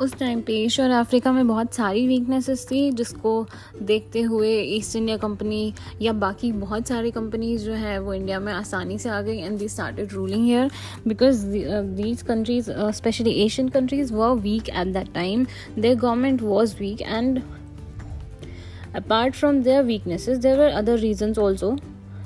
उस 0.00 0.14
टाइम 0.18 0.40
पे 0.42 0.52
एशिया 0.64 0.86
और 0.86 0.92
अफ्रीका 0.94 1.32
में 1.32 1.46
बहुत 1.48 1.74
सारी 1.74 2.06
वीकनेसेस 2.06 2.66
थी, 2.70 2.90
जिसको 2.90 3.32
देखते 3.82 4.20
हुए 4.22 4.52
ईस्ट 4.76 4.96
इंडिया 4.96 5.16
कंपनी 5.16 5.72
या 6.02 6.12
बाकी 6.14 6.50
बहुत 6.52 6.88
सारी 6.88 7.10
कंपनीज़ 7.10 7.64
जो 7.64 7.72
है, 7.72 7.98
वो 7.98 8.14
इंडिया 8.14 8.40
में 8.40 8.52
आसानी 8.52 8.98
से 8.98 9.08
आ 9.08 9.20
गई 9.20 9.38
and 9.38 9.58
they 9.58 9.68
started 9.68 10.12
ruling 10.12 10.44
here 10.44 10.70
because 11.06 11.44
these 11.46 12.22
countries 12.22 12.70
especially 12.96 13.32
Asian 13.44 13.68
countries 13.68 14.12
were 14.14 14.30
weak 14.40 14.68
at 14.68 14.92
that 14.92 15.12
time 15.14 15.46
their 15.78 15.96
government 15.96 16.42
was 16.42 16.74
weak 16.80 17.02
and 17.02 17.42
apart 18.96 19.34
from 19.34 19.62
their 19.62 19.82
weaknesses 19.84 20.38
there 20.38 20.58
were 20.58 20.70
other 20.72 20.98
reasons 20.98 21.38
also 21.38 21.76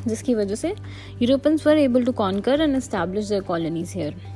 जिसकी 0.06 0.34
वजह 0.34 0.54
से 0.54 0.74
Europeans 1.22 1.66
were 1.66 1.78
able 1.78 2.04
to 2.04 2.12
conquer 2.12 2.60
and 2.60 2.76
establish 2.76 3.28
their 3.28 3.42
colonies 3.42 3.92
here 3.96 4.33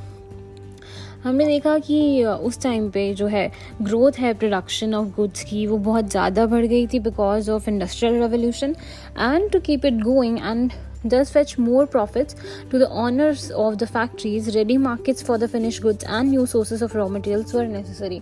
हमने 1.25 1.47
देखा 1.47 1.79
कि 1.79 2.25
उस 2.25 2.61
time 2.63 2.89
पे 2.91 3.13
जो 3.15 3.27
है 3.27 3.51
ग्रोथ 3.83 4.19
है 4.19 4.33
प्रोडक्शन 4.35 4.95
ऑफ़ 4.95 5.09
गुड्स 5.17 5.45
की, 5.45 5.67
वो 5.67 5.79
बहुत 5.79 6.11
ज़्यादा 6.11 6.45
बढ़ 6.47 6.67
गई 6.67 6.87
थी 6.87 6.99
because 7.01 7.51
of 7.51 7.69
industrial 7.71 8.15
revolution 8.15 8.75
and 9.19 9.51
to 9.51 9.61
keep 9.61 9.85
it 9.85 10.03
going 10.03 10.39
and 10.39 10.73
does 11.07 11.31
fetch 11.31 11.55
more 11.61 11.87
profits 11.87 12.37
to 12.71 12.79
the 12.79 12.83
owners 12.83 13.51
of 13.53 13.75
the 13.75 13.85
factories 13.89 14.49
ready 14.57 14.77
markets 14.77 15.25
for 15.25 15.39
the 15.39 15.47
finish 15.47 15.81
goods 15.83 16.05
and 16.05 16.31
new 16.31 16.47
sources 16.47 16.83
of 16.83 16.97
raw 16.97 17.09
materials 17.09 17.55
were 17.55 17.67
necessary 17.67 18.21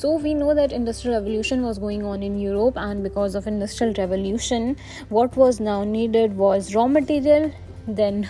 so 0.00 0.16
we 0.18 0.34
know 0.34 0.54
that 0.54 0.72
industrial 0.72 1.16
revolution 1.16 1.60
was 1.60 1.80
going 1.80 2.04
on 2.06 2.22
in 2.22 2.38
Europe 2.40 2.78
and 2.78 3.02
because 3.02 3.36
of 3.36 3.48
industrial 3.48 3.94
revolution 3.94 4.74
what 5.12 5.38
was 5.38 5.62
now 5.62 5.84
needed 5.84 6.36
was 6.36 6.72
raw 6.74 6.86
material 6.88 7.50
then 7.88 8.24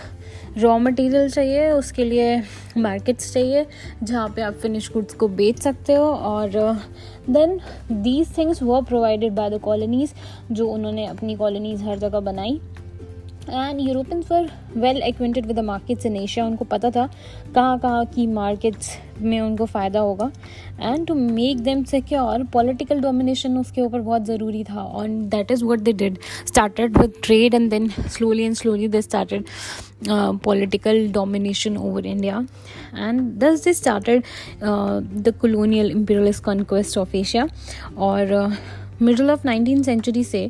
raw 0.57 0.77
material 0.79 1.29
चाहिए, 1.29 1.69
उसके 1.71 2.03
लिए 2.03 2.41
markets 2.77 3.33
चाहिए, 3.33 3.65
जहाँ 4.03 4.27
पे 4.35 4.41
आप 4.41 4.53
finish 4.53 4.91
goods 4.93 5.13
को 5.13 5.27
बेच 5.29 5.59
सकते 5.59 5.93
हो 5.93 6.05
और 6.05 6.49
देन 7.29 7.59
दीज 7.93 8.37
थिंग्स 8.37 8.61
वो 8.63 8.81
प्रोवाइडेड 8.81 9.33
बाय 9.35 9.49
द 9.49 9.59
कॉलोनीज़ 9.61 10.13
जो 10.51 10.67
उन्होंने 10.69 11.05
अपनी 11.07 11.35
कॉलोनीज़ 11.35 11.83
हर 11.83 11.97
जगह 11.99 12.19
बनाई। 12.21 12.59
And 13.49 13.79
Europeans 13.81 14.31
were 14.31 14.49
well 14.77 15.01
acquainted 15.03 15.45
with 15.45 15.55
the 15.55 15.63
markets 15.65 16.05
in 16.05 16.15
Asia 16.17 16.45
उनको 16.45 16.65
पता 16.65 16.89
था 16.91 17.07
कहाँ 17.55 17.77
कहाँ 17.79 18.05
की 18.05 18.25
मार्केट्स 18.27 18.89
में 19.21 19.39
उनको 19.41 19.65
फ़ायदा 19.65 19.99
होगा। 19.99 20.31
And 20.81 21.05
to 21.07 21.13
make 21.15 21.59
them 21.63 21.83
secure 21.83 22.43
political 22.53 22.99
domination 23.01 23.57
उसके 23.57 23.81
ऊपर 23.81 24.01
बहुत 24.01 24.25
ज़रूरी 24.25 24.63
था। 24.63 24.81
और 24.81 25.07
that 25.07 25.51
is 25.51 25.63
what 25.65 25.79
they 25.79 25.93
did 25.93 26.17
started 26.47 26.97
with 26.97 27.13
trade 27.23 27.53
and 27.53 27.69
then 27.69 27.89
slowly 27.89 28.43
and 28.43 28.55
slowly 28.55 28.87
they 28.87 29.01
started 29.01 29.45
political 30.43 31.07
domination 31.13 31.77
over 31.77 32.05
India 32.05 32.45
and 32.97 33.21
thus 33.39 33.63
they 33.63 33.73
started 33.73 34.23
the 34.63 35.33
colonial 35.41 35.89
imperialist 35.91 36.43
conquest 36.45 36.97
of 36.97 37.15
Asia 37.17 37.47
और 37.97 38.33
middle 39.01 39.31
of 39.31 39.41
nineteen 39.45 39.83
century 39.83 40.23
से 40.23 40.49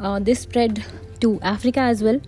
this 0.00 0.42
spread 0.42 0.78
to 1.22 1.34
Africa 1.44 1.88
as 1.88 2.02
well 2.02 2.20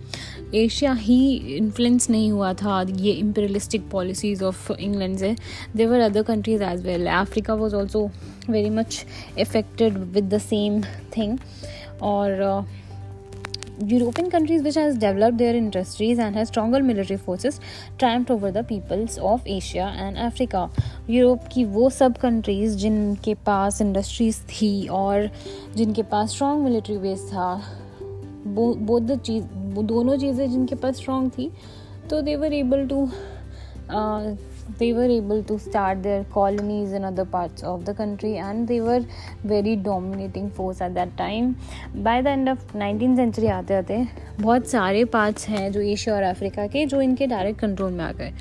Asia 0.55 0.93
he 0.93 1.35
influence 1.57 2.09
नहीं 2.09 2.31
हुआ 2.31 2.53
था, 2.53 2.81
ये 2.81 3.11
imperialistic 3.11 3.89
policies 3.91 4.43
of 4.43 4.71
England 4.73 5.17
से. 5.17 5.35
There were 5.75 5.99
other 5.99 6.23
countries 6.23 6.63
as 6.63 6.85
well 6.85 7.07
Africa 7.07 7.53
was 7.53 7.75
also 7.75 8.09
very 8.49 8.69
much 8.69 9.05
affected 9.39 9.97
with 10.13 10.33
the 10.33 10.37
same 10.41 10.81
thing 11.17 11.37
और 12.01 12.65
European 13.89 14.27
countries 14.29 14.61
which 14.61 14.75
has 14.75 14.97
developed 15.01 15.39
their 15.39 15.53
industries 15.55 16.19
and 16.19 16.35
has 16.35 16.49
stronger 16.49 16.81
military 16.83 17.17
forces 17.17 17.55
triumphed 17.97 18.29
over 18.29 18.51
the 18.51 18.63
peoples 18.63 19.17
of 19.29 19.47
Asia 19.47 19.87
and 20.03 20.19
Africa. 20.25 20.67
Europe 21.09 21.47
की 21.53 21.63
वो 21.65 21.89
सब 21.89 22.17
countries 22.17 22.75
जिनके 22.77 23.33
पास 23.45 23.81
industries 23.81 24.41
थी 24.51 24.87
और 24.87 25.29
जिनके 25.75 26.03
पास 26.11 26.29
strong 26.31 26.63
military 26.63 26.97
base 26.97 27.25
था 27.29 27.49
बोध 28.47 29.19
चीज़ 29.19 29.45
दोनों 29.83 30.17
चीज़ें 30.17 30.51
जिनके 30.51 30.75
पास 30.75 30.95
स्ट्रॉन्ग 30.95 31.31
थी 31.31 31.51
तो 32.09 32.21
they 32.21 32.35
were 32.35 32.53
able 32.53 32.87
to 32.87 33.09
they 34.79 34.93
were 34.93 35.07
able 35.13 35.41
to 35.43 35.55
start 35.59 36.01
their 36.03 36.23
colonies 36.33 36.91
in 36.97 37.05
other 37.07 37.25
parts 37.25 37.63
of 37.63 37.81
the 37.85 37.93
country 37.93 38.29
and 38.37 38.67
they 38.67 38.79
were 38.81 39.01
very 39.45 39.75
dominating 39.75 40.49
force 40.49 40.81
at 40.81 40.93
that 40.95 41.09
the 42.23 42.31
end 42.31 42.49
of 42.49 42.57
19th 42.75 43.15
century 43.15 43.49
आते 43.49 43.73
आते 43.73 44.07
बहुत 44.41 44.67
सारे 44.67 45.05
parts 45.05 45.47
हैं 45.49 45.71
जो 45.71 45.81
Asia 45.81 46.15
और 46.15 46.23
Africa 46.23 46.67
के 46.67 46.85
जो 46.85 47.01
इनके 47.01 47.27
डायरेक्ट 47.27 47.59
कंट्रोल 47.59 47.91
में 47.91 48.03
आ 48.05 48.11
गए। 48.11 48.31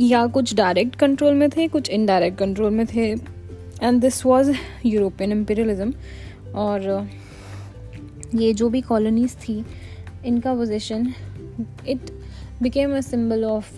या 0.00 0.26
कुछ 0.26 0.54
डायरेक्ट 0.54 0.96
कंट्रोल 0.96 1.34
में 1.34 1.50
थे, 1.50 1.68
कुछ 1.68 1.90
इनडायरेक्ट 1.90 2.38
कंट्रोल 2.38 2.70
में 2.70 2.86
थे। 2.86 3.10
And 3.82 4.00
this 4.00 4.26
was 4.26 4.52
European 4.86 5.32
imperialism 5.32 5.92
और 6.54 7.08
ये 8.34 8.52
जो 8.52 8.68
भी 8.68 8.80
कॉलोनीज 8.80 9.34
थी, 9.38 9.64
इनका 10.26 10.54
position 10.54 11.12
it 11.88 12.10
became 12.62 12.96
a 12.96 13.00
symbol 13.00 13.44
of 13.44 13.74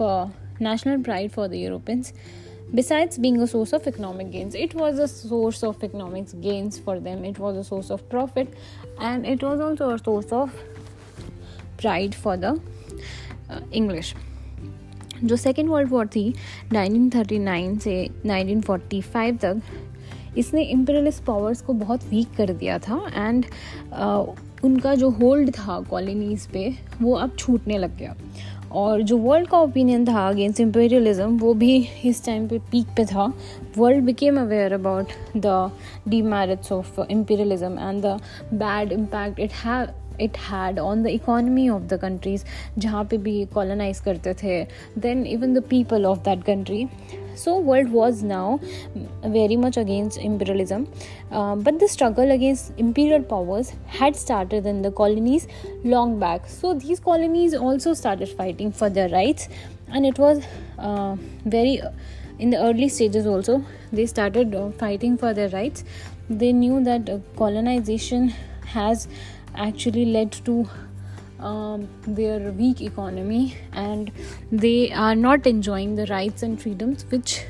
national 0.62 1.02
pride 1.02 1.30
for 1.30 1.48
the 1.48 1.54
Europeans 1.54 2.12
besides 2.74 3.20
being 3.20 3.44
source 3.46 3.74
of 3.74 3.88
economic 3.88 4.30
gains 4.30 4.54
it 4.56 4.74
was 4.76 5.00
a 5.00 5.06
source 5.06 5.62
of 5.64 5.84
economic 5.84 6.24
gains 6.40 6.80
for 6.84 6.98
them 6.98 7.24
it 7.24 7.40
was 7.40 7.56
a 7.56 7.62
source 7.62 7.90
of 7.90 8.02
profit 8.10 8.54
and 9.02 9.26
it 9.26 9.44
was 9.44 9.60
also 9.60 9.90
a 9.90 9.96
source 9.96 10.32
of 10.32 10.56
pride 11.80 12.14
for 12.14 12.36
the 12.36 12.60
English 13.74 14.14
जो 15.24 15.36
second 15.36 15.68
world 15.68 15.90
war 15.90 16.06
थी 16.06 16.32
nineteen 16.72 17.10
thirty 17.10 17.38
nine 17.38 17.78
से 17.78 17.94
nineteen 18.26 18.60
forty 18.60 19.00
five 19.00 19.36
तक 19.36 19.62
इसने 20.38 20.62
imperialist 20.62 21.24
powers 21.24 21.60
को 21.62 21.72
बहुत 21.72 22.04
week 22.04 22.34
कर 22.36 22.52
दिया 22.52 22.78
था 22.78 23.02
एंड 23.16 23.44
uh, 23.44 24.26
उनका 24.64 24.94
जो 24.94 25.10
होल्ड 25.10 25.50
था 25.50 25.80
कॉलोनीज़ 25.80 26.48
पे 26.52 26.72
वो 27.02 27.14
अब 27.14 27.36
छूटने 27.36 27.78
लग 27.78 27.96
गया। 27.98 28.14
और 28.72 29.02
जो 29.02 29.16
वर्ल्ड 29.18 29.48
का 29.48 29.58
ओपिनियन 29.58 30.04
था 30.06 30.28
अगेंस्ट 30.28 30.60
इम्पेरियलिज्म 30.60 31.38
वो 31.38 31.54
भी 31.54 31.76
इस 32.04 32.24
टाइम 32.24 32.46
पे 32.48 32.58
पीक 32.72 32.86
पे 32.96 33.04
था। 33.04 33.32
World 33.78 34.04
became 34.04 34.40
aware 34.40 34.72
about 34.72 35.12
the 35.36 35.70
demerits 36.08 36.72
of 36.72 37.00
imperialism 37.10 37.78
and 37.78 38.02
the 38.02 38.20
bad 38.54 38.92
impact 38.92 39.40
it 39.40 39.52
have 39.64 39.88
it 40.20 40.36
had 40.50 40.78
on 40.78 41.02
the 41.02 41.06
economy 41.06 41.68
of 41.68 41.82
the 41.82 41.98
countries 42.02 42.44
जहाँ 42.78 43.04
पे 43.04 43.16
भी 43.18 43.44
कॉलोनाइज 43.54 44.00
करते 44.00 44.34
थे। 44.42 44.62
Then 44.98 45.26
even 45.26 45.54
the 45.54 45.62
people 45.70 46.06
of 46.06 46.18
that 46.18 46.44
country 46.44 46.86
so 47.42 47.58
world 47.58 47.90
was 47.90 48.22
now 48.22 48.60
very 49.24 49.56
much 49.56 49.76
against 49.76 50.18
imperialism. 50.18 50.86
Uh, 51.30 51.56
but 51.56 51.78
the 51.78 51.88
struggle 51.88 52.30
against 52.30 52.72
imperial 52.76 53.22
powers 53.22 53.72
had 53.86 54.16
started 54.16 54.66
in 54.66 54.82
the 54.82 54.90
colonies 54.90 55.48
long 55.84 56.18
back. 56.18 56.48
So 56.48 56.74
these 56.74 57.00
colonies 57.00 57.54
also 57.54 57.94
started 57.94 58.28
fighting 58.28 58.72
for 58.72 58.90
their 58.90 59.08
rights. 59.08 59.48
And 59.88 60.06
it 60.06 60.18
was 60.18 60.44
uh, 60.78 61.16
very 61.44 61.80
in 62.38 62.50
the 62.50 62.58
early 62.58 62.88
stages 62.88 63.26
also 63.26 63.62
they 63.92 64.06
started 64.06 64.54
uh, 64.54 64.70
fighting 64.70 65.16
for 65.18 65.34
their 65.34 65.48
rights. 65.50 65.84
They 66.28 66.52
knew 66.52 66.82
that 66.84 67.08
uh, 67.08 67.18
colonization 67.36 68.28
has 68.66 69.08
actually 69.54 70.04
led 70.06 70.32
to 70.44 70.68
um, 71.40 71.88
their 72.06 72.52
weak 72.52 72.80
economy 72.80 73.56
and 73.72 74.10
they 74.52 74.92
are 74.92 75.14
not 75.14 75.46
enjoying 75.46 75.94
the 75.96 76.06
rights 76.06 76.42
and 76.42 76.60
freedoms 76.60 77.04
which 77.10 77.44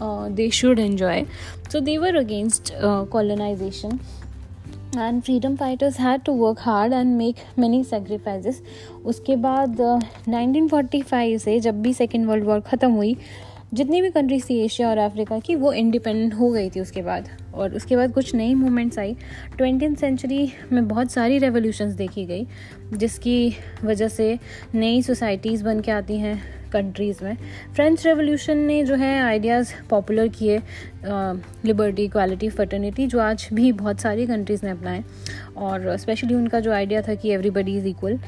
uh, 0.00 0.28
they 0.28 0.50
should 0.50 0.78
enjoy. 0.78 1.26
So 1.68 1.80
they 1.80 1.98
were 1.98 2.16
against 2.16 2.72
uh, 2.72 3.04
colonization 3.06 4.00
and 4.96 5.24
freedom 5.24 5.56
fighters 5.56 5.96
had 5.96 6.24
to 6.24 6.32
work 6.32 6.58
hard 6.58 6.92
and 6.92 7.18
make 7.18 7.36
many 7.56 7.82
sacrifices. 7.84 8.62
उसके 9.04 9.36
बाद 9.36 9.80
uh, 9.80 9.98
1945 10.28 11.38
से 11.44 11.58
जब 11.60 11.82
भी 11.82 11.92
second 11.94 12.26
world 12.26 12.44
war 12.44 12.60
ख़त्म 12.70 12.90
हुई 12.92 13.16
जितनी 13.74 14.00
भी 14.02 14.10
countries 14.10 14.44
थी 14.50 14.58
एशिया 14.58 14.88
और 14.90 14.98
अफ्रीका 14.98 15.38
की, 15.38 15.54
वो 15.54 15.72
इंडिपेंडेंट 15.72 16.34
हो 16.34 16.50
गई 16.50 16.70
थी 16.70 16.80
उसके 16.80 17.02
बाद। 17.02 17.28
और 17.54 17.74
उसके 17.74 17.96
बाद 17.96 18.12
कुछ 18.12 18.34
नई 18.34 18.54
मूवमेंट्स 18.54 18.98
आई। 18.98 19.16
ट्वेंटी 19.56 19.94
सेंचुरी 19.96 20.50
में 20.72 20.86
बहुत 20.88 21.10
सारी 21.10 21.38
रेवोल्यूशंस 21.38 21.94
देखी 21.94 22.24
गई, 22.26 22.46
जिसकी 22.92 23.54
वजह 23.84 24.08
से 24.08 24.38
नई 24.74 25.02
सोसाइटीज़ 25.02 25.64
बन 25.64 25.80
के 25.80 25.90
आती 25.90 26.18
हैं 26.18 26.40
कंट्रीज़ 26.72 27.24
में। 27.24 27.36
फ्रेंच 27.74 28.06
रेवोल्यूशन 28.06 28.58
ने 28.58 28.82
जो 28.84 28.94
है 28.94 29.18
आइडियाज़ 29.22 29.72
पॉपुलर 29.90 30.28
किए 30.28 30.58
लिबर्टी 31.66 32.04
इक्वालिटी 32.04 32.48
फर्टर्निटी 32.48 33.06
जो 33.06 33.20
आज 33.20 33.48
भी 33.52 33.70
बहुत 33.72 34.00
सारी 34.00 34.26
कंट्रीज़ 34.26 34.64
ने 34.64 34.70
अपनाए। 34.70 35.04
और 35.56 35.96
स्पेशली 35.96 36.34
उनका 36.34 36.60
जो 36.60 36.72
आइडिया 36.72 37.02
था 37.02 37.14
कि 37.14 37.30
everybody 37.30 37.76
is 37.78 37.86
equal 37.86 38.18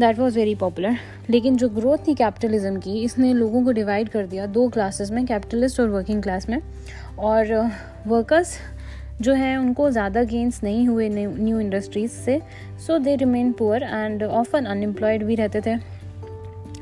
that 0.00 0.18
was 0.18 0.36
very 0.36 0.54
popular 0.54 0.96
लेकिन 1.30 1.56
जो 1.56 1.68
ग्रोथ 1.68 1.98
थी 2.06 2.14
कैपिटलिज्म 2.14 2.78
की, 2.80 2.98
इसने 3.00 3.32
लोगों 3.34 3.64
को 3.64 3.72
डिवाइड 3.72 4.08
कर 4.08 4.26
दिया 4.26 4.46
दो 4.48 4.68
क्लासेस 4.68 5.10
में 5.10 5.24
कैपिटलिस्ट 5.26 5.80
और 5.80 5.88
वर्किंग 5.88 6.22
क्लास 6.22 6.48
में। 6.48 6.58
और 7.18 7.46
uh, 7.48 7.70
वर्कर्स 8.06 8.56
जो 9.20 9.32
हैं, 9.32 9.56
उनको 9.56 9.90
ज़्यादा 9.90 10.22
गेंस 10.24 10.62
नहीं 10.64 10.86
हुए 10.88 11.08
न्यू 11.08 11.60
इंडस्ट्रीज़ 11.60 12.12
से। 12.12 12.40
So 12.86 12.98
they 12.98 13.14
remain 13.16 13.52
poor 13.52 13.82
and 13.82 14.22
often 14.22 14.64
unemployed 14.64 15.24
भी 15.24 15.34
रहते 15.34 15.60
थे। 15.60 15.74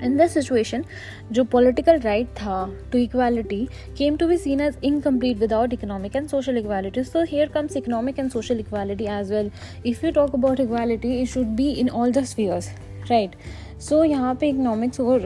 इन 0.04 0.16
दिस 0.16 0.32
सिचुएशन 0.34 0.84
जो 1.32 1.44
पॉलिटिकल 1.44 1.98
राइट 2.00 2.28
था 2.36 2.64
to 2.92 2.98
equality 2.98 3.66
came 3.98 4.16
to 4.16 4.26
be 4.28 4.36
seen 4.36 4.60
as 4.60 4.78
incomplete 4.84 5.38
without 5.38 5.72
economic 5.72 6.16
and 6.16 6.26
social 6.28 6.56
equality 6.58 7.04
so 7.04 7.22
here 7.24 7.48
comes 7.54 7.76
economic 7.76 8.18
and 8.18 8.30
social 8.30 8.60
equality 8.60 9.04
as 9.10 9.32
well 9.32 9.50
if 9.86 10.04
you 10.06 10.12
talk 10.12 10.34
about 10.34 10.60
equality 10.60 11.12
it 11.20 11.28
should 11.28 11.54
be 11.56 11.70
in 11.72 11.88
all 11.90 12.12
the 12.12 12.24
spheres 12.24 12.70
right? 13.10 13.34
So 13.80 14.04
यहाँ 14.04 14.34
पे 14.34 14.48
economics 14.48 15.00
और 15.00 15.20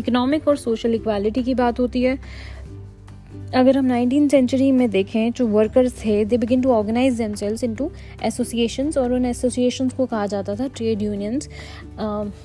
economic 0.00 0.42
uh, 0.42 0.48
और 0.48 0.56
social 0.56 0.94
equality 0.94 1.42
की 1.42 1.54
बात 1.54 1.80
होती 1.80 2.02
है। 2.02 2.18
अगर 3.54 3.76
हम 3.78 3.84
नाइनटीन 3.84 4.28
सेंचुरी 4.28 4.70
में 4.72 4.90
देखें 4.90 5.32
जो 5.32 5.46
वर्कर्स 5.46 5.94
थे 6.04 6.24
they 6.24 6.36
begin 6.38 6.62
to 6.62 6.70
organise 6.72 7.16
themselves 7.16 7.64
into 7.64 7.90
associations 8.24 8.98
और 8.98 9.12
उन 9.12 9.26
एसोसिएशंस 9.26 9.92
को 9.94 10.06
कहा 10.06 10.26
जाता 10.26 10.54
था 10.54 10.66
trade 10.66 11.02
unions 11.02 11.48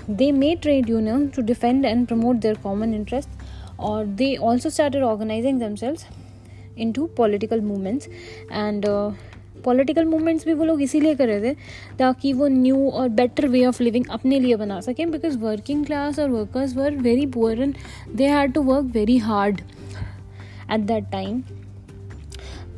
they 0.09 0.31
may 0.31 0.55
trade 0.55 0.89
union 0.89 1.27
to 1.27 1.41
defend 1.41 1.85
and 1.85 2.05
promote 2.07 2.35
their 2.35 2.55
common 2.63 2.93
interest 2.93 3.79
और 3.79 4.05
they 4.05 4.35
also 4.35 4.69
started 4.69 5.03
organising 5.03 5.59
themselves 5.59 6.05
to 6.95 7.05
political 7.17 7.61
movements 7.61 8.07
and 8.51 8.85
political 9.65 10.06
movements 10.06 10.45
भी 10.45 10.54
वो 10.54 10.65
लोग 10.65 10.81
इसीलिए 10.81 11.15
कर 11.15 11.27
रहे 11.27 11.42
थे 11.42 11.56
ताकि 12.00 12.33
वो 12.33 12.48
न्यू 12.48 12.89
और 12.89 13.09
बेटर 13.09 13.48
वे 13.48 13.65
ऑफ़ 13.65 13.83
लिविंग 13.83 14.06
अपने 14.09 14.39
लिए 14.39 14.56
बना 14.56 14.80
सकें 14.81 15.09
बिकॉज़ 15.12 15.38
वर्किंग 15.38 15.86
क्लास 15.86 16.19
और 16.19 16.30
workers 16.30 16.75
were 16.77 16.95
very 17.00 17.25
poor 17.27 17.62
and 17.62 17.75
they 18.15 18.27
had 18.27 18.54
to 18.54 18.63
work 18.63 18.92
very 18.94 19.18
hard 19.18 19.62
at 20.71 20.80
that 20.80 21.12
time 21.12 21.42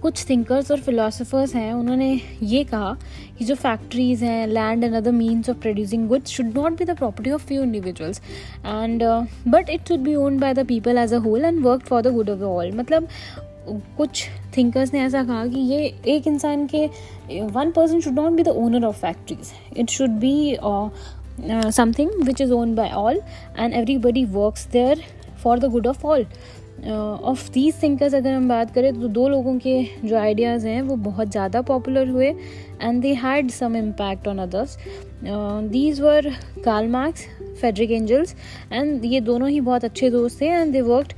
कुछ 0.01 0.23
थिंकर्स 0.29 0.71
और 0.71 0.79
फिलोसफर्स 0.79 1.53
हैं, 1.55 1.71
उन्होंने 1.73 2.21
ये 2.43 2.63
कहा 2.63 2.95
कि 3.39 3.45
जो 3.45 3.55
फैक्ट्रीज 3.55 4.23
हैं 4.23 4.47
land 4.47 4.83
and 4.83 4.95
other 4.95 5.11
means 5.11 5.49
of 5.49 5.57
producing 5.57 6.07
goods 6.07 6.31
should 6.31 6.53
not 6.55 6.77
be 6.79 6.85
the 6.85 6.95
property 6.97 7.31
of 7.31 7.45
few 7.47 7.63
individuals 7.63 8.21
and 8.65 9.03
but 9.47 9.69
it 9.69 9.87
should 9.87 9.99
be 9.99 10.15
own 10.15 10.39
by 10.39 10.53
the 10.53 10.65
people 10.67 10.97
as 10.97 11.13
a 11.13 11.17
whole 11.17 11.45
and 11.45 11.59
work 11.63 11.85
for 11.85 12.01
the 12.01 12.13
good 12.13 12.29
of 12.29 12.41
all 12.43 12.71
मतलब 12.71 13.07
कुछ 13.67 14.27
thinkers 14.57 14.93
ने 14.93 14.99
ऐसा 14.99 15.23
कहा 15.23 15.45
कि 15.47 15.59
ये 15.59 15.85
एक 16.07 16.27
इंसान 16.27 16.67
के 16.67 16.85
one 17.41 17.71
person 17.71 17.99
should 17.99 18.13
not 18.13 18.31
be 18.31 18.43
the 18.43 18.47
owner 18.47 18.85
of 18.85 18.99
factories 19.01 19.51
it 19.77 19.89
should 19.89 20.09
be 20.09 20.57
something 21.71 22.11
which 22.23 22.41
is 22.41 22.51
own 22.51 22.75
by 22.75 22.89
all 22.89 23.21
and 23.59 23.73
everybody 23.73 24.25
works 24.25 24.67
there 24.67 25.03
for 25.43 25.59
the 25.59 25.65
good 25.65 25.87
of 25.87 26.05
all 26.05 26.25
of 26.87 27.51
these 27.51 27.81
thinkers 27.83 28.13
अगर 28.15 28.33
हम 28.33 28.47
बात 28.49 28.73
करें 28.73 29.01
तो 29.01 29.07
दो 29.07 29.27
लोगों 29.29 29.57
के 29.59 29.83
जो 30.05 30.17
आइडियाज़ 30.17 30.67
हैं, 30.67 30.81
वो 30.81 30.95
बहुत 30.95 31.31
ज़्यादा 31.31 31.61
पॉपुलर 31.61 32.09
हुए 32.09 32.27
and 32.81 33.01
they 33.01 33.13
had 33.13 33.49
some 33.51 33.75
impact 33.75 34.27
on 34.27 34.37
others 34.37 34.77
these 35.23 36.01
were 36.01 36.29
Karl 36.65 36.87
Marx 36.87 37.25
Friedrich 37.61 37.91
Engels 37.91 38.35
and 38.73 39.05
ये 39.05 39.21
दोनों 39.21 39.49
ही 39.49 39.61
बहुत 39.61 39.85
अच्छे 39.85 40.09
दोस्त 40.09 40.41
थे 40.41 40.45
and 40.45 40.71
they 40.73 40.81
worked 40.81 41.13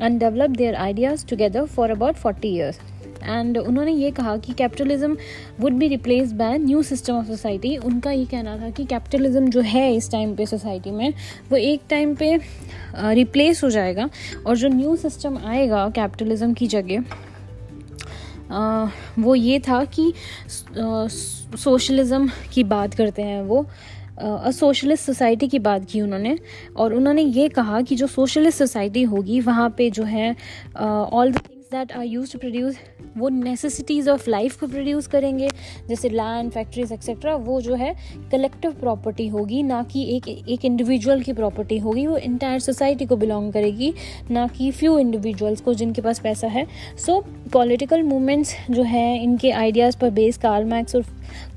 and 0.00 0.18
develop 0.20 0.50
their 0.50 0.74
ideas 0.74 1.26
together 1.26 1.64
for 1.66 1.90
about 1.90 2.14
forty 2.14 2.48
years 2.48 2.80
and 3.22 3.58
उन्होंने 3.58 3.92
ये 3.92 4.10
कहा 4.10 4.36
कि 4.36 4.52
capitalism 4.52 5.16
would 5.60 5.72
be 5.72 5.88
replace 5.88 6.32
by 6.32 6.58
new 6.58 6.82
system 6.82 7.14
of 7.14 7.26
society 7.26 7.76
उनका 7.76 8.10
ये 8.10 8.24
कहना 8.24 8.56
था 8.58 8.70
कि 8.70 8.84
कैपिटलिज्म 8.84 9.48
जो 9.50 9.60
है 9.60 9.94
इस 9.94 10.10
टाइम 10.10 10.34
पे 10.36 10.46
सोसाइटी 10.46 10.90
में, 10.90 11.12
वो 11.50 11.56
एक 11.56 11.82
टाइम 11.90 12.14
पे 12.14 12.36
रिप्लेस 12.96 13.62
हो 13.64 13.70
जाएगा 13.70 14.08
और 14.46 14.56
जो 14.56 14.68
न्यू 14.68 14.96
सिस्टम 14.96 15.38
आएगा 15.46 15.88
कैपिटलिज्म 15.90 16.52
की 16.54 16.66
जगह 16.66 17.04
वो 19.18 19.34
ये 19.34 19.58
था 19.58 19.84
कि 19.96 20.12
सोशलिज़म 21.58 22.28
की 22.52 22.64
बात 22.64 22.94
करते 22.94 23.22
हैं 23.22 23.42
वो। 23.42 23.66
अ 24.18 24.50
सोशलिस्ट 24.50 25.04
सोसाइटी 25.04 25.48
की 25.48 25.58
बात 25.58 25.86
की 25.90 26.00
उन्होंने। 26.00 26.38
और 26.76 26.94
उन्होंने 26.94 27.22
ये 27.22 27.48
कहा 27.48 27.80
कि 27.80 27.96
जो 27.96 28.06
सोशलिस्ट 28.06 28.58
सोसाइटी 28.58 29.02
होगी, 29.04 29.40
वहाँ 29.40 29.68
पे 29.78 29.90
जो 29.90 30.02
है 30.04 30.34
all 30.76 31.32
the 31.32 31.40
that 31.72 31.92
are 31.92 32.04
use 32.04 32.32
to 32.32 32.38
produce 32.38 32.76
वो 33.16 33.28
नेसेसिटीज़ 33.28 34.08
ऑफ़ 34.10 34.28
लाइफ 34.30 34.58
को 34.60 34.66
प्रोड्यूस 34.66 35.06
करेंगे, 35.06 35.48
जैसे 35.88 36.08
लैंड 36.08 36.50
फैक्ट्रीज 36.52 36.92
एक्सेट्रा 36.92 37.34
वो 37.36 37.60
जो 37.60 37.74
है 37.74 37.94
कलेक्टिव 38.32 38.72
प्रॉपर्टी 38.80 39.26
होगी, 39.28 39.62
ना 39.62 39.82
कि 39.82 40.02
एक 40.16 40.28
एक 40.28 40.64
इंडिविजुअल 40.64 41.22
की 41.22 41.32
प्रॉपर्टी 41.32 41.78
होगी, 41.78 42.06
वो 42.06 42.16
इंटायर 42.18 42.60
सोसाइटी 42.60 43.06
को 43.06 43.16
बिलोंग 43.16 43.52
करेगी, 43.52 43.92
ना 44.30 44.46
कि 44.48 44.70
फ्यू 44.70 44.98
इंडिविजुअल्स 44.98 45.60
को 45.60 45.74
जिनके 45.74 46.02
पास 46.02 46.18
पैसा 46.20 46.46
है। 46.48 46.66
सो 46.96 47.20
पॉलिटिकल 47.52 48.02
मूवमेंट्स 48.02 48.54
जो 48.70 48.82
है, 48.82 49.22
इनके 49.22 49.50
आइडियाज़ 49.52 49.96
पर 49.98 50.10
बेस 50.10 50.38
कार्ल 50.38 50.64
मैक्स 50.64 50.96
और 50.96 51.02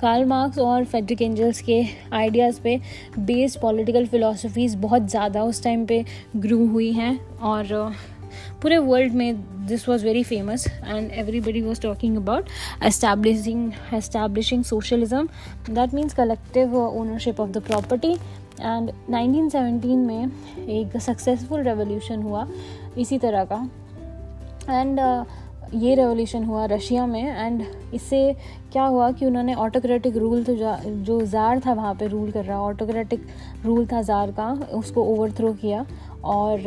कार्ल 0.02 0.26
मार्क्स 0.26 0.60
और 0.60 0.86
फेडरिक 0.86 1.22
एंजल्स 1.22 1.62
के 1.62 1.84
आइडियाज़ 2.14 2.62
पे 2.62 2.80
बेस्ड 3.20 3.60
पॉलिटिकल 3.62 4.06
फ़िलासफ़ीज़ 4.06 4.78
बहुत 4.78 5.10
ज़्यादा 5.10 5.44
उस 5.44 5.64
टाइम 5.64 5.86
पे 5.86 6.04
ग्रू 6.38 6.66
हुई 6.68 6.92
हैं 6.94 7.20
और 7.38 7.94
पूरे 8.62 8.78
वर्ल्ड 8.78 9.14
में 9.14 9.68
this 9.68 9.88
was 9.90 10.06
very 10.06 10.24
famous 10.24 10.68
and 10.68 11.12
everybody 11.12 11.62
was 11.62 11.82
talking 11.82 12.18
about 12.18 12.50
establishing 12.86 13.72
establishing 13.94 14.64
socialism 14.64 15.28
that 15.70 15.94
means 15.94 16.14
collective 16.14 16.76
ownership 16.78 17.40
of 17.40 17.50
the 17.50 17.62
property 17.68 18.12
and 18.62 18.90
1917 18.90 19.96
में 19.98 20.32
एक 20.70 20.98
सक्सेसफुल 21.02 21.62
रेवोल्यूशन 21.64 22.22
हुआ 22.22 22.48
इसी 22.98 23.18
तरह 23.18 23.44
का। 23.52 23.68
एंड 24.70 25.00
uh, 25.00 25.26
ये 25.74 25.94
रेवोल्यूशन 25.96 26.44
हुआ 26.44 26.66
रशिया 26.66 27.06
में। 27.06 27.24
एंड 27.24 27.64
इससे 27.94 28.22
क्या 28.72 28.84
हुआ 28.84 29.12
कि 29.12 29.26
उन्होंने 29.26 29.54
ऑटोक्रेटिक 29.56 30.18
रूल 30.18 30.44
तो 30.44 30.56
जो 30.56 31.20
ज़ार 31.26 31.60
था 31.66 31.74
वहाँ 31.74 31.94
पे 31.96 32.08
रूल 32.08 32.32
कर 32.32 32.46
रहा 32.46 32.60
ऑटोक्रेटिक 32.62 33.26
रूल 33.66 33.86
था 33.88 34.02
ज़ार 34.02 34.32
का 34.32 34.52
उसको 34.74 35.04
ओवरथ्रो 35.06 35.54
किया। 35.62 35.86
और 36.26 36.60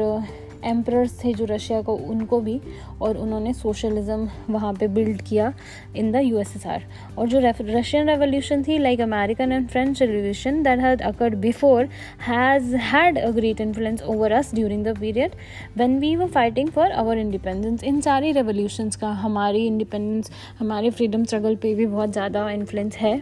एम्प्रर्स 0.65 1.19
थे 1.25 1.33
जो 1.35 1.45
रशिया 1.45 1.81
को 1.83 1.95
उनको 2.11 2.41
भी 2.41 2.61
और 3.03 3.17
उन्होंने 3.17 3.53
सोशलिज्म 3.55 4.29
वहाँ 4.51 4.73
पे 4.75 4.89
बिल्ड 4.89 5.23
किया 5.23 5.53
इन 5.97 6.11
द 6.13 6.21
यूएसएसआर 6.25 6.85
और 7.19 7.29
जो 7.29 7.41
रशियन 7.61 8.09
रेवोल्यूशन 8.09 8.63
थी 8.63 8.79
like 8.79 9.01
American 9.01 9.53
and 9.53 9.69
French 9.69 10.03
revolution 10.03 10.63
that 10.63 10.81
had 10.81 11.03
occurred 11.03 11.35
before 11.41 11.89
has 12.29 12.77
had 12.93 13.19
a 13.19 13.31
great 13.31 13.61
influence 13.61 14.03
over 14.05 14.33
us 14.33 14.55
during 14.55 14.85
the 14.85 14.97
period 15.01 15.37
when 15.77 15.99
we 15.99 16.15
were 16.17 16.29
fighting 16.31 16.69
for 16.71 16.93
our 16.93 17.19
independence 17.19 17.85
इन 17.85 18.01
सारी 18.01 18.33
revolutions 18.33 18.97
का 18.97 19.11
हमारी 19.23 19.67
independence 19.67 20.31
हमारे 20.59 20.91
freedom 20.91 21.25
struggle 21.25 21.57
पे 21.57 21.75
भी 21.75 21.87
बहुत 21.87 22.13
ज़्यादा 22.13 22.51
influence 22.51 22.97
है. 22.97 23.17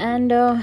And 0.00 0.32
uh, 0.32 0.62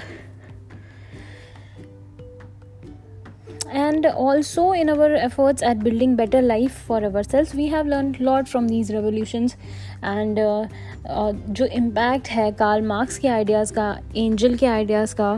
and 3.72 4.06
also 4.06 4.72
in 4.74 4.90
our 4.90 5.14
efforts 5.16 5.62
at 5.62 5.80
building 5.80 6.16
better 6.16 6.42
life 6.42 6.74
for 6.88 7.04
ourselves 7.04 7.54
we 7.54 7.68
have 7.68 7.88
learned 7.88 8.20
a 8.20 8.24
lot 8.24 8.48
from 8.48 8.68
these 8.68 8.92
revolutions. 8.94 9.56
And 10.04 10.40
uh, 10.40 10.68
uh, 11.10 11.34
जो 11.50 11.66
इम्पैक्ट 11.66 12.28
है 12.28 12.52
कार्ल 12.52 12.86
मार्क्स 12.86 13.18
के 13.18 13.28
ideas 13.28 13.74
का 13.74 14.00
Engel 14.18 14.56
के 14.56 14.66
आइडियाज़ 14.66 15.16
का 15.16 15.30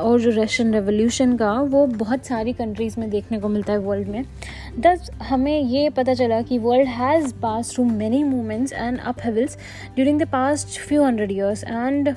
और 0.00 0.20
जो 0.20 0.30
Russian 0.42 0.72
revolution 0.74 1.36
का 1.36 1.52
वो 1.52 1.86
बहुत 1.86 2.26
सारी 2.26 2.52
कंट्रीज़ 2.52 3.00
में 3.00 3.08
देखने 3.10 3.38
को 3.40 3.48
मिलता 3.48 3.72
है 3.72 3.78
वर्ल्ड 3.78 4.08
में। 4.08 4.24
दस 4.80 5.10
हमें 5.22 5.60
ये 5.60 5.88
पता 5.90 6.14
चला 6.14 6.42
कि 6.42 6.58
world 6.58 6.88
has 6.88 7.34
pass 7.34 7.74
through 7.74 7.84
many 7.84 8.24
movements 8.24 8.72
and 8.72 8.98
up 9.00 9.20
during 9.26 10.20
the 10.20 10.28
past 10.28 10.80
few 10.80 11.04
hundred 11.04 11.32
years 11.32 11.64
and 11.64 12.14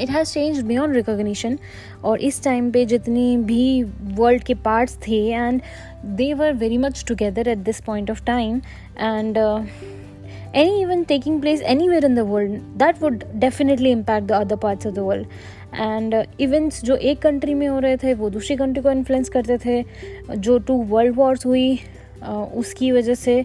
it 0.00 0.10
has 0.10 0.32
change 0.34 0.60
beyond 0.62 0.96
recognition 0.96 1.58
और 2.04 2.20
इस 2.20 2.42
टाइम 2.44 2.70
पे 2.70 2.84
जितनी 2.86 3.36
भी 3.36 3.82
वर्ल्ड 4.14 4.42
के 4.42 4.54
पार्ट्स 4.64 4.98
थे 5.08 5.24
and 5.28 5.60
they 6.16 6.32
were 6.34 6.52
very 6.52 6.78
much 6.78 7.04
together 7.08 7.48
at 7.48 7.58
this 7.64 7.80
point 7.80 8.10
of 8.10 8.24
time 8.24 8.60
and 8.98 9.38
any 10.56 10.80
even 10.80 11.02
taking 11.04 11.40
place 11.40 11.62
anywhere 11.88 12.04
in 12.04 12.14
the 12.14 12.18
world 12.28 12.60
that 12.78 13.02
would 13.02 13.24
definitely 13.34 13.90
impact 13.90 14.26
the 14.28 14.32
other 14.32 14.56
parts 14.56 14.86
of 14.86 14.94
the 14.94 14.98
world 14.98 15.26
and 15.74 16.14
events 16.40 16.84
जो 16.84 16.96
एक 16.96 17.20
country 17.22 17.54
में 17.54 17.66
हो 17.68 17.78
रहे 17.78 17.96
थे, 17.96 18.12
वो 18.14 18.28
दूसरी 18.30 18.56
country 18.56 18.82
को 18.82 18.90
influence 18.90 19.28
करते 19.28 19.56
थे. 19.58 19.82
जो 20.30 20.58
टू 20.58 20.74
वर्ल्ड 20.82 21.14
वॉर्स 21.16 21.46
हुई 21.46 21.78
उसकी 22.24 22.90
वजह 22.92 23.14
से 23.14 23.44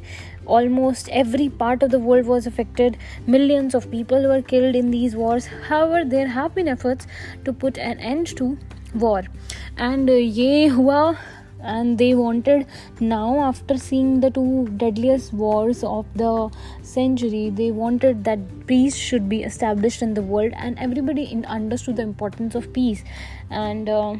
almost 0.57 1.09
every 1.21 1.47
part 1.47 1.83
of 1.83 1.91
the 1.91 1.99
world 1.99 2.25
was 2.25 2.47
affected 2.47 2.97
millions 3.27 3.75
of 3.75 3.89
people 3.91 4.27
were 4.27 4.41
killed 4.41 4.75
in 4.75 4.89
these 4.91 5.15
wars 5.15 5.47
however 5.67 6.03
there 6.13 6.27
have 6.27 6.55
been 6.55 6.67
efforts 6.67 7.07
to 7.45 7.53
put 7.53 7.77
an 7.77 7.99
end 7.99 8.35
to 8.37 8.57
war 8.95 9.21
and 9.77 10.09
uh, 10.09 10.13
ye 10.13 10.67
hua 10.67 11.17
and 11.61 11.97
they 11.97 12.15
wanted 12.15 12.65
now 12.99 13.41
after 13.41 13.77
seeing 13.77 14.19
the 14.21 14.29
two 14.31 14.67
deadliest 14.77 15.33
wars 15.33 15.83
of 15.83 16.05
the 16.15 16.49
century 16.81 17.49
they 17.49 17.69
wanted 17.71 18.23
that 18.23 18.39
peace 18.65 18.95
should 18.95 19.27
be 19.27 19.43
established 19.43 20.01
in 20.01 20.13
the 20.13 20.21
world 20.21 20.53
and 20.55 20.79
everybody 20.79 21.25
understood 21.45 21.97
the 21.97 22.01
importance 22.01 22.55
of 22.55 22.71
peace 22.71 23.03
and 23.49 23.89
uh, 23.89 24.15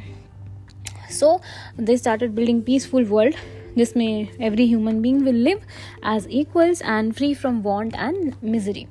so 1.10 1.42
they 1.78 1.96
started 1.96 2.36
building 2.36 2.62
peaceful 2.62 3.04
world 3.04 3.34
जिसमें 3.78 4.28
every 4.42 4.68
human 4.68 5.02
being 5.02 5.22
will 5.22 5.44
live 5.44 5.62
as 6.14 6.28
equals 6.32 6.82
and 6.82 7.14
free 7.14 7.34
from 7.34 7.62
want 7.62 7.96
and 7.96 8.34
misery 8.44 8.86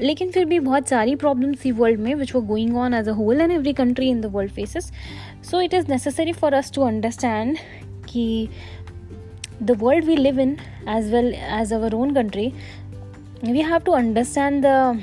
लेकिन 0.00 0.30
फिर 0.30 0.44
भी 0.44 0.58
बहुत 0.60 0.88
सारी 0.88 1.14
problems 1.16 1.64
थी 1.64 1.70
world 1.72 2.00
में 2.00 2.14
which 2.14 2.34
were 2.34 2.42
going 2.42 2.76
on 2.76 2.94
as 2.94 3.08
a 3.08 3.12
whole 3.12 3.40
and 3.40 3.52
every 3.52 3.72
country 3.72 4.08
in 4.08 4.20
the 4.20 4.26
world 4.26 4.52
faces 4.52 4.90
so 5.50 5.60
it 5.60 5.74
is 5.74 5.90
necessary 5.90 6.32
for 6.32 6.54
us 6.54 6.72
to 6.74 6.82
understand 6.82 7.56
कि 8.08 8.48
the 9.62 9.76
world 9.82 10.04
we 10.04 10.16
live 10.16 10.40
in 10.40 10.56
as 10.88 11.12
well 11.12 11.34
as 11.34 11.72
our 11.72 11.94
own 11.94 12.14
country 12.14 12.52
we 13.44 13.60
have 13.62 13.80
to 13.86 13.92
understand 13.92 14.64
the 14.66 15.02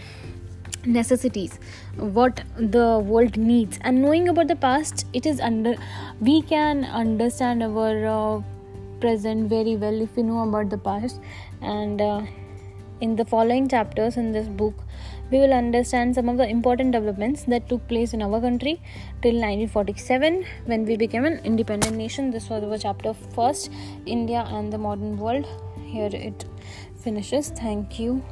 necessities 0.88 1.52
what 2.00 2.40
the 2.62 2.78
world 3.08 3.38
needs 3.38 3.80
and 3.86 4.00
knowing 4.00 4.28
about 4.30 4.48
the 4.48 4.58
past 4.62 5.06
it 5.16 5.28
is 5.28 5.42
under 5.42 5.78
we 6.22 6.40
can 6.50 6.84
understand 6.84 7.64
our 7.64 8.06
present 9.02 9.50
very 9.50 9.76
well 9.76 10.02
if 10.02 10.16
we 10.16 10.24
know 10.24 10.48
about 10.48 10.70
the 10.70 10.78
past 10.78 11.20
and 11.62 12.02
uh, 12.02 12.22
in 13.02 13.16
the 13.16 13.26
following 13.26 13.68
chapters 13.68 14.16
in 14.16 14.32
this 14.32 14.48
book, 14.48 14.76
we 15.32 15.40
will 15.40 15.54
understand 15.54 16.14
some 16.16 16.30
of 16.30 16.38
the 16.38 16.48
important 16.48 16.92
developments 16.92 17.44
that 17.46 17.68
took 17.68 17.86
place 17.88 18.14
in 18.14 18.22
our 18.22 18.40
country 18.40 18.80
till 19.22 19.34
1947 19.34 20.46
when 20.66 20.86
we 20.86 20.96
became 20.96 21.26
an 21.26 21.40
independent 21.44 21.98
nation. 21.98 22.32
This 22.32 22.50
was 22.50 22.64
our 22.64 22.78
chapter 22.78 23.14
first 23.14 23.72
India 24.06 24.46
and 24.48 24.72
the 24.72 24.78
modern 24.78 25.18
world. 25.18 25.48
Here 25.84 26.10
it 26.14 26.46
finishes. 27.04 27.50
Thank 27.50 28.00
you. 28.00 28.24